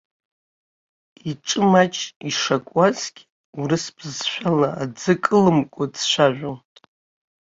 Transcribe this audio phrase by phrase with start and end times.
[1.29, 3.23] Иҿы маҷк ишакуазгьы,
[3.59, 6.59] урыс бызшәала аӡы кылымкәо дцәажәон.